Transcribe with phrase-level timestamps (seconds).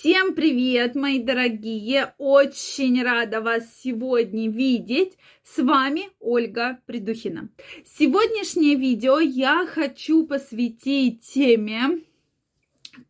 [0.00, 2.14] Всем привет, мои дорогие!
[2.16, 5.18] Очень рада вас сегодня видеть.
[5.44, 7.50] С вами Ольга Придухина.
[7.84, 12.00] Сегодняшнее видео я хочу посвятить теме,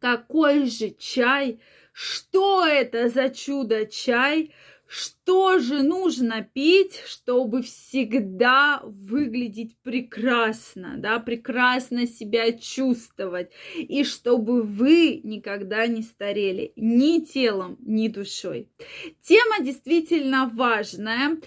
[0.01, 1.61] какой же чай,
[1.93, 4.53] что это за чудо-чай,
[4.91, 15.21] что же нужно пить, чтобы всегда выглядеть прекрасно, да, прекрасно себя чувствовать, и чтобы вы
[15.23, 18.69] никогда не старели ни телом, ни душой.
[19.23, 21.39] Тема действительно важная,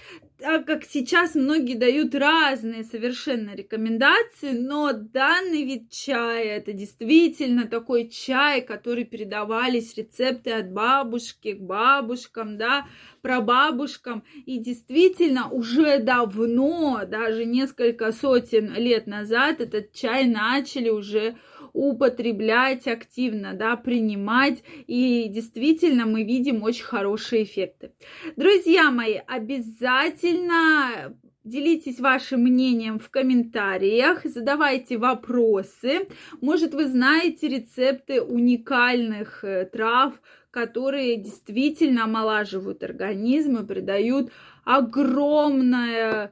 [0.43, 8.09] так как сейчас многие дают разные совершенно рекомендации, но данный вид чая это действительно такой
[8.09, 12.85] чай, который передавались рецепты от бабушки к бабушкам, да,
[13.21, 14.25] прабабушкам.
[14.45, 21.37] И действительно уже давно, даже несколько сотен лет назад, этот чай начали уже
[21.73, 27.91] употреблять активно, да, принимать, и действительно мы видим очень хорошие эффекты.
[28.35, 36.07] Друзья мои, обязательно Делитесь вашим мнением в комментариях, задавайте вопросы.
[36.39, 40.13] Может, вы знаете рецепты уникальных э, трав,
[40.51, 44.31] которые действительно омолаживают организм и придают
[44.63, 46.31] огромное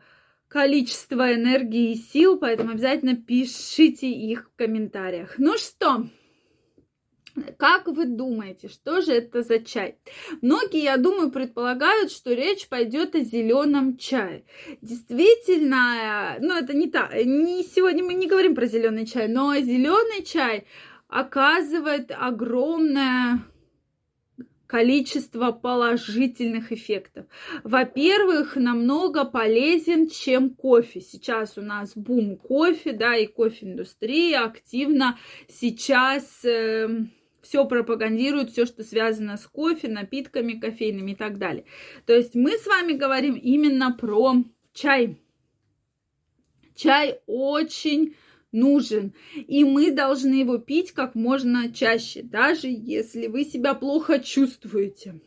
[0.52, 5.36] количество энергии и сил, поэтому обязательно пишите их в комментариях.
[5.38, 6.08] Ну что,
[7.58, 9.98] как вы думаете, что же это за чай?
[10.42, 14.44] Многие, я думаю, предполагают, что речь пойдет о зеленом чае.
[14.82, 17.14] Действительно, ну это не так.
[17.14, 20.66] Не, сегодня мы не говорим про зеленый чай, но зеленый чай
[21.08, 23.40] оказывает огромное
[24.72, 27.25] количество положительных эффектов.
[27.66, 31.02] Во-первых, намного полезен, чем кофе.
[31.02, 36.88] Сейчас у нас бум кофе, да, и кофе-индустрия активно сейчас э,
[37.42, 41.66] все пропагандирует, все, что связано с кофе, напитками кофейными и так далее.
[42.05, 44.36] То есть мы с вами говорим именно про
[44.72, 45.22] чай.
[46.76, 48.15] Чай очень
[48.52, 49.14] нужен.
[49.48, 55.20] И мы должны его пить как можно чаще, даже если вы себя плохо чувствуете.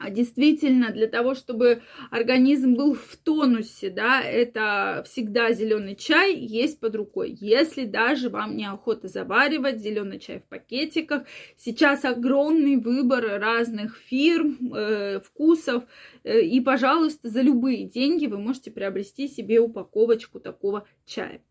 [0.00, 6.80] А действительно, для того, чтобы организм был в тонусе, да, это всегда зеленый чай есть
[6.80, 7.36] под рукой.
[7.38, 11.24] Если даже вам неохота заваривать зеленый чай в пакетиках,
[11.58, 15.84] сейчас огромный выбор разных фирм, э, вкусов,
[16.24, 21.42] э, и, пожалуйста, за любые деньги вы можете приобрести себе упаковочку такого чая.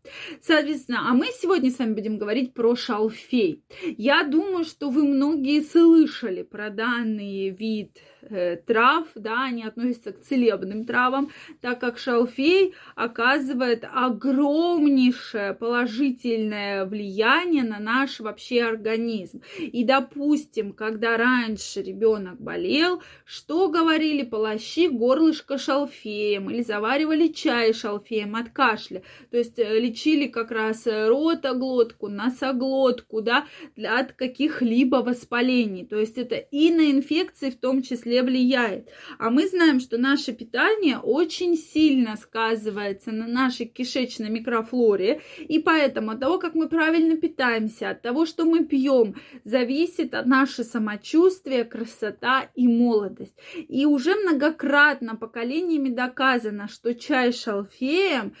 [0.42, 3.62] Соответственно, а мы сегодня с вами будем говорить про шалфей.
[3.96, 10.20] Я думаю, что вы многие слышали про данный вид э, трав, да, они относятся к
[10.20, 11.30] целебным травам,
[11.60, 19.42] так как шалфей оказывает огромнейшее положительное влияние на наш вообще организм.
[19.58, 28.36] И, допустим, когда раньше ребенок болел, что говорили, полощи горлышко шалфеем или заваривали чай шалфеем
[28.36, 29.02] от кашля.
[29.30, 33.46] То есть э, лечили как раз ротоглотку, носоглотку, да,
[33.76, 35.84] от каких-либо воспалений.
[35.84, 38.88] То есть это и на инфекции в том числе влияет.
[39.18, 46.12] А мы знаем, что наше питание очень сильно сказывается на нашей кишечной микрофлоре, и поэтому
[46.12, 51.64] от того, как мы правильно питаемся, от того, что мы пьем, зависит от наше самочувствие,
[51.64, 53.34] красота и молодость.
[53.68, 58.34] И уже многократно поколениями доказано, что чай с шалфеем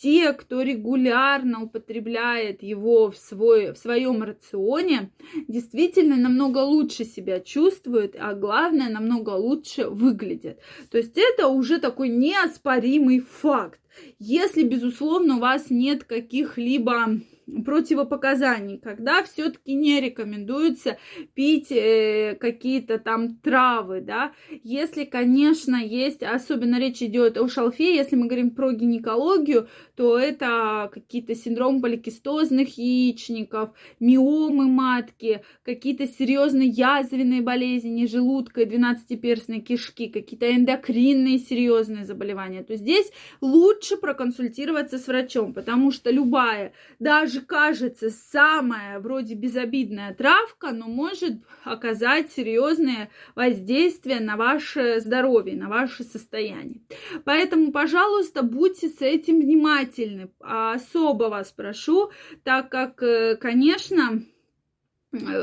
[0.00, 5.10] те, кто регулярно употребляет его в, свой, в своем рационе,
[5.46, 10.58] действительно намного лучше себя чувствуют, а главное, намного лучше выглядят.
[10.90, 13.80] То есть это уже такой неоспоримый факт.
[14.18, 17.20] Если, безусловно, у вас нет каких-либо
[17.64, 20.98] противопоказаний, когда все-таки не рекомендуется
[21.34, 24.32] пить э, какие-то там травы, да,
[24.62, 30.90] если, конечно, есть, особенно речь идет о шалфе, если мы говорим про гинекологию, то это
[30.92, 40.50] какие-то синдромы поликистозных яичников, миомы матки, какие-то серьезные язвенные болезни желудка и двенадцатиперстной кишки, какие-то
[40.54, 48.10] эндокринные серьезные заболевания, то здесь лучше проконсультироваться с врачом, потому что любая, даже даже кажется
[48.10, 51.34] самая вроде безобидная травка, но может
[51.64, 56.82] оказать серьезное воздействие на ваше здоровье, на ваше состояние.
[57.24, 60.30] Поэтому, пожалуйста, будьте с этим внимательны.
[60.40, 62.10] Особо вас прошу,
[62.44, 64.22] так как, э, конечно,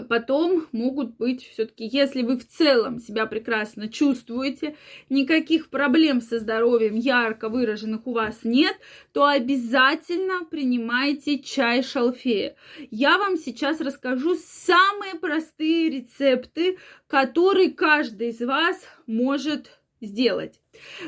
[0.09, 4.75] потом могут быть все-таки, если вы в целом себя прекрасно чувствуете,
[5.09, 8.77] никаких проблем со здоровьем ярко выраженных у вас нет,
[9.12, 12.56] то обязательно принимайте чай шалфея.
[12.89, 16.77] Я вам сейчас расскажу самые простые рецепты,
[17.07, 20.59] которые каждый из вас может сделать.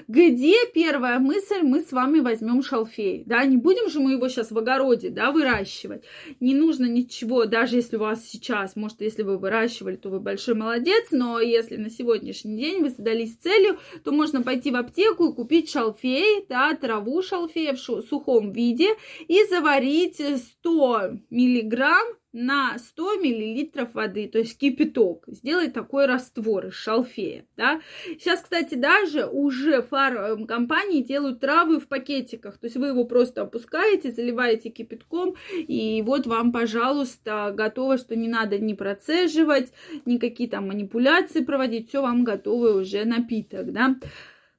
[0.07, 4.51] Где первая мысль, мы с вами возьмем шалфей, да, не будем же мы его сейчас
[4.51, 6.04] в огороде, да, выращивать,
[6.39, 10.56] не нужно ничего, даже если у вас сейчас, может, если вы выращивали, то вы большой
[10.56, 15.33] молодец, но если на сегодняшний день вы задались целью, то можно пойти в аптеку и
[15.33, 18.89] купить шалфей, да, траву шалфея в сухом виде
[19.27, 25.24] и заварить 100 миллиграмм на 100 миллилитров воды, то есть кипяток.
[25.27, 27.80] Сделать такой раствор из шалфея, да.
[28.06, 34.12] Сейчас, кстати, даже уже фарм-компании делают травы в пакетиках, то есть вы его просто опускаете,
[34.12, 39.72] заливаете кипятком, и вот вам, пожалуйста, готово, что не надо ни процеживать,
[40.06, 43.96] никакие там манипуляции проводить, все вам готовый уже напиток, да.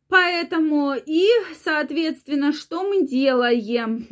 [0.09, 1.27] Поэтому и,
[1.65, 4.07] соответственно, что мы делаем?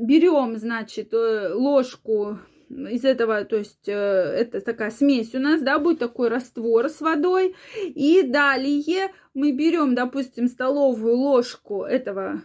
[0.00, 5.78] Берем, значит, э, ложку из этого, то есть э, это такая смесь у нас, да,
[5.78, 7.54] будет такой раствор с водой.
[7.84, 12.42] И далее мы берем, допустим, столовую ложку этого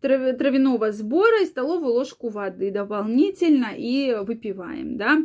[0.00, 5.18] травяного сбора и столовую ложку воды дополнительно и выпиваем, да.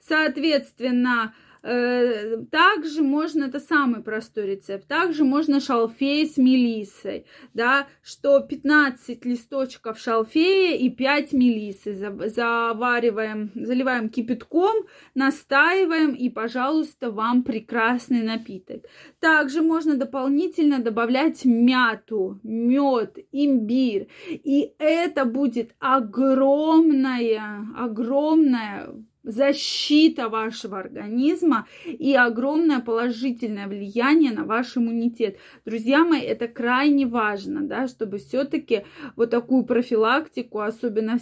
[0.00, 1.34] Соответственно,
[1.66, 9.98] также можно, это самый простой рецепт, также можно шалфей с мелиссой, да, что 15 листочков
[9.98, 18.84] шалфея и 5 мелисы завариваем, заливаем кипятком, настаиваем и, пожалуйста, вам прекрасный напиток.
[19.18, 28.94] Также можно дополнительно добавлять мяту, мед, имбирь, и это будет огромная, огромная
[29.26, 35.36] защита вашего организма и огромное положительное влияние на ваш иммунитет.
[35.64, 38.84] Друзья мои, это крайне важно, да, чтобы все-таки
[39.16, 41.18] вот такую профилактику, особенно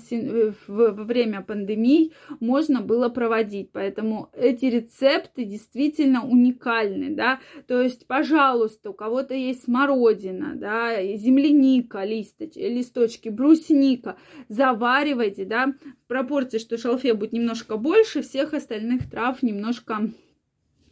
[0.68, 3.70] во время пандемии, можно было проводить.
[3.72, 7.40] Поэтому эти рецепты действительно уникальны, да.
[7.66, 14.16] То есть, пожалуйста, у кого-то есть смородина, да, земляника, листочки, листочки брусника,
[14.48, 15.72] заваривайте, да,
[16.04, 20.10] в пропорции, что шалфея будет немножко больше, больше всех остальных трав немножко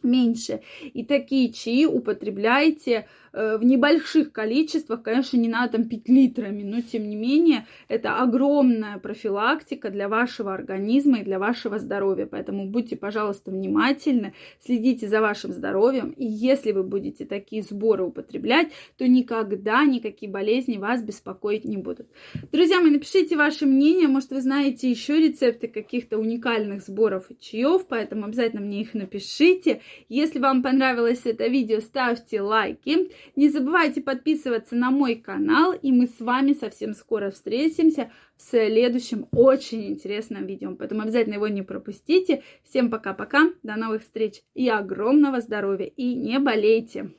[0.03, 0.61] меньше.
[0.93, 6.81] И такие чаи употребляйте Э, в небольших количествах, конечно, не надо там пить литрами, но
[6.81, 12.27] тем не менее это огромная профилактика для вашего организма и для вашего здоровья.
[12.27, 16.11] Поэтому будьте, пожалуйста, внимательны, следите за вашим здоровьем.
[16.11, 22.07] И если вы будете такие сборы употреблять, то никогда никакие болезни вас беспокоить не будут.
[22.51, 27.87] Друзья мои, напишите ваше мнение, может вы знаете еще рецепты каких-то уникальных сборов и чаев,
[27.87, 29.81] поэтому обязательно мне их напишите.
[30.09, 33.11] Если вам понравилось это видео, ставьте лайки.
[33.35, 39.27] Не забывайте подписываться на мой канал, и мы с вами совсем скоро встретимся в следующем
[39.31, 40.75] очень интересном видео.
[40.75, 42.43] Поэтому обязательно его не пропустите.
[42.63, 47.11] Всем пока-пока, до новых встреч и огромного здоровья, и не болейте!